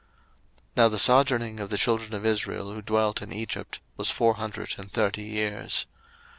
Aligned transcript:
02:012:040 0.69 0.69
Now 0.77 0.87
the 0.87 0.97
sojourning 0.97 1.59
of 1.59 1.69
the 1.69 1.77
children 1.77 2.15
of 2.15 2.25
Israel, 2.25 2.73
who 2.73 2.81
dwelt 2.81 3.21
in 3.21 3.31
Egypt, 3.31 3.81
was 3.97 4.09
four 4.09 4.33
hundred 4.33 4.73
and 4.79 4.89
thirty 4.91 5.21
years. 5.21 5.85